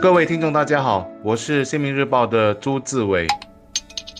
[0.00, 3.26] 各位听众，大家好，我是《新民日报》的朱志伟。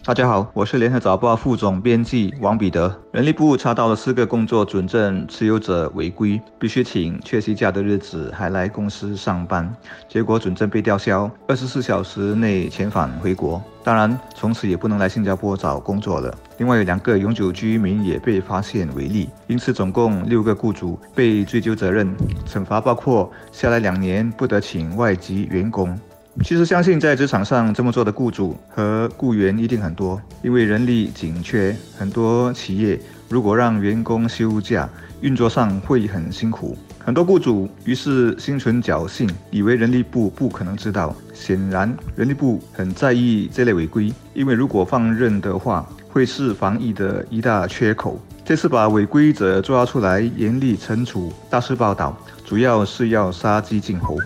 [0.08, 2.98] 大家好，我是联合早报副总编辑王彼得。
[3.12, 9.71] 人力部查到了四个工作准证持有者违规，必须请缺席假的日子还来公司上班，
[10.08, 13.62] 结果准证被吊销，二十四小时内遣返回国。
[13.84, 16.34] 当然，从此也不能来新加坡找工作了。
[16.56, 22.11] 另外有两个永久居民也被发现违例，因此总共六个雇主被追究责任，
[22.47, 25.98] 惩罚包括下来两年不得请外籍员工。
[26.45, 32.98] 其实相信在职场上这么做的雇主和雇员一定很多，因为人力紧缺，很多企业
[33.29, 34.88] 如果让员工休假，
[35.20, 36.77] 运作上会很辛苦。
[37.05, 41.15] 很多雇主于是心存侥幸，以为人力部不可能知道。
[41.34, 48.18] 显然，人力部很在意这类违规，因为如果放任的话，会是防疫的一大缺口。
[48.45, 51.32] 这次把违规者抓出来，严厉惩处。
[51.51, 54.16] 大肆报道，主要是要杀鸡儆猴。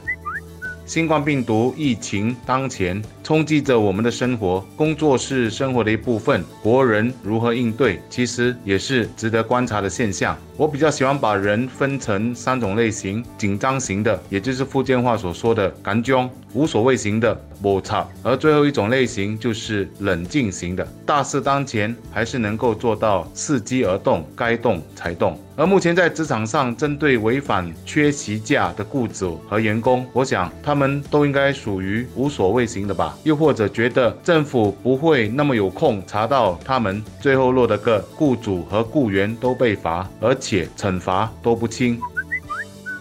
[0.85, 4.65] 新冠病毒疫情当前，冲击着我们的生活。
[4.77, 10.37] 工作是生活的一部分，国人如何应对，其实也是值得观察的现象。
[10.57, 20.87] 我比较喜欢把人分成三种类型：紧张型的，也就是福建话所说的“赶僵”；无所谓型的“摩擦”；而最后一种类型就是冷静型的。
[21.07, 25.39] 大事当前，还是能够做到伺机而动，该动才动。
[25.57, 33.12] 而目前在职场上，针对违反缺席假的雇主和员工，我想他们都应该属于无所谓型的吧？
[33.23, 42.01] 又或者觉得政府不会那么有空查到他们，最后落得个雇主和雇员都被罚，而且惩罚都不轻。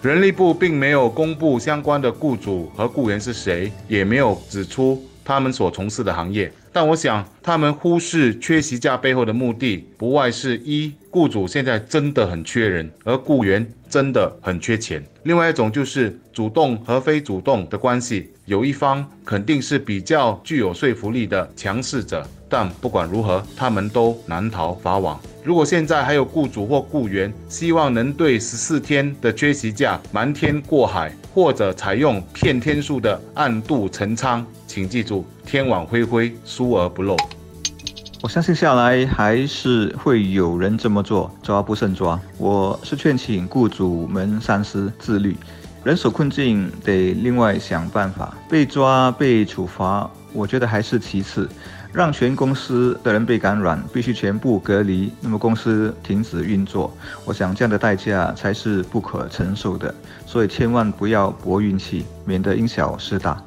[0.02, 6.52] 人力部并没有公布相关的雇主和雇员是谁，也没有指出他们所从事的行业。
[6.74, 10.94] 但我想，他们忽视缺席假背后的目的，不外是一。
[11.14, 15.04] 雇主现在真的很缺人，而雇员真的很缺钱。
[15.24, 25.20] 另外一种就是主动和非主动的关系，有一方肯定是比较具有说服力的强势者，但不管如何，他们都难逃法网。
[25.44, 37.18] 如果现在还有雇主或雇员希望能对十四天的缺席假瞒天过海，或者采用骗天数的暗度陈仓，请记住，天网恢恢，疏而不漏。
[38.22, 42.20] 我相信下来还是会有人这么做，抓不胜抓。
[42.38, 45.36] 我是劝请雇主们三思自律，
[45.84, 48.38] 人手困境得另外想办法。
[48.48, 51.50] 被抓被处罚，我觉得还是其次。
[51.94, 59.94] 让全公司的人被感染，必须全部隔离，那么公司停止运作，我想这样的代价才是不可承受的。
[60.26, 63.44] 所以千万不要搏运气，免得因小失大。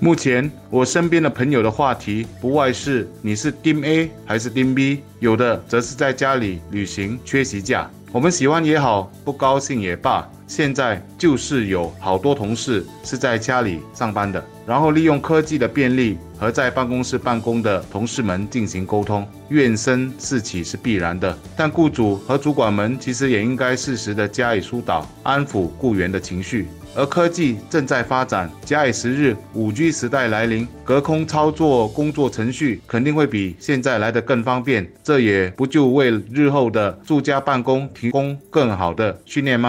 [0.00, 7.90] 目前我身边的朋友的话题不外是你是丁 A 还是丁 B，有的则是在家里旅行缺席假。
[8.12, 21.36] 我们喜欢也好，不高兴也罢，现在就是有好多同事是在家里上班的，然后利用科技的便利和在办公室办公的同事们进行沟通，怨声四起是必然的。
[21.56, 26.68] 但雇主和主管们其实也应该适时的加以疏导，安抚雇员的情绪。
[26.96, 34.88] 而科技正在发展，假以时日，五 G 时代来临，隔空操作工作程序肯定会比现在来得更方便。
[35.02, 39.68] 这也不就为日后的住家办公提供更好的训练吗？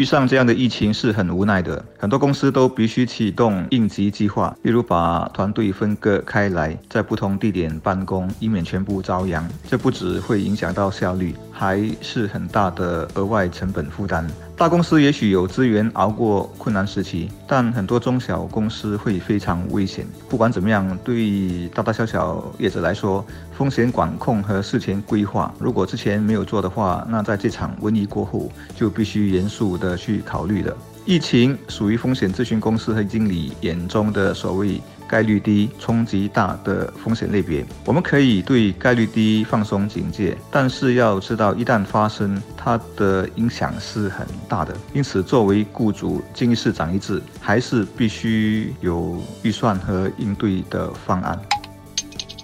[0.00, 9.46] 遇上这样的疫情是很无奈的，很多公司都必须启动应急计划，例如把团队分割开来，在不同地点办公，以免全部遭殃。
[9.68, 14.26] 这不只会影响到效率，还是很大的额外成本负担。
[14.60, 20.04] 大公司也许有资源熬过困难时期，但很多中小公司会非常危险。
[20.28, 23.24] 不管怎么样，对大大小小业者来说，
[23.56, 30.76] 风险管控和事前规划，如果之前没有做的话，那在这场瘟疫过后就必须严肃的去考虑了。
[31.06, 34.78] 疫情属于风险咨询公司和经理眼中的所谓。
[35.10, 44.72] 概率低、冲击大的风险类别，我们可以对概率低放松警戒，但是要知道，一旦发生，它的影响是很大的。
[44.94, 51.36] 因此，作为雇主，建议是长一致，还是必须有预算和应对的方案。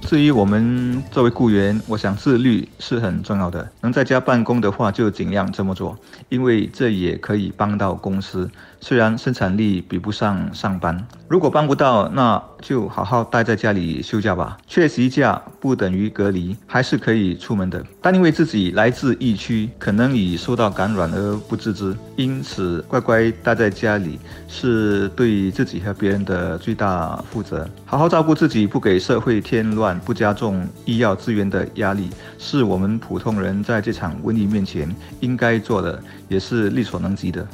[0.03, 3.69] 至于我们作为雇员，我想自律是很重要的。
[3.81, 5.97] 能在家办公的话，就尽量这么做，
[6.29, 8.49] 因为这也可以帮到公司。
[8.87, 10.97] 虽然生产力比不上上班，
[11.27, 14.57] 如果帮不到，那就好好待在家里休假吧。
[14.69, 17.85] 缺席假不等于隔离，还是可以出门的。
[18.01, 27.69] 但因为自己来自疫区，可能已受到感染而不自知，因此乖乖待在家里是对自己和别人的最大负责。
[27.85, 34.89] 好好照顾自己，不给社会添乱，不加重医药资源的压力，是我们普通人在这场瘟疫面前
[35.19, 37.45] 应该做的，也是力所能及的。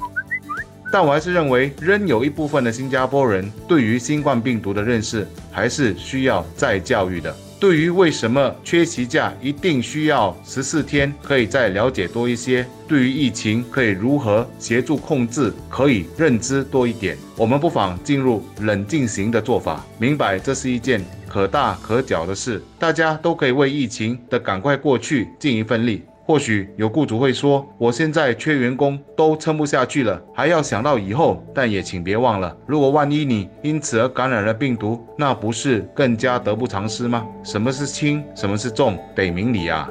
[0.93, 7.35] 但我还是认为，仍有一部分的新加坡人对于新冠病毒的认识还是需要再教育的。
[7.59, 17.17] 对于为什么缺席假一定需要十四天，可以再了解多一些；对于疫情可以如何协助控制，可以认知多一点。
[17.37, 26.03] 我们不妨进入冷静型的做法，明白这是一件可大可小的事，大家都可以为疫情的赶快过去尽一份力。
[26.33, 37.27] 或许有雇主会说：“我现在缺员工，都撑不下去了，还要想到以后。”但也请别忘了，如果万一你因此而感染了病毒，那不是更加得不偿失吗？
[37.45, 39.87] 什么是轻，什么是重，得明理啊！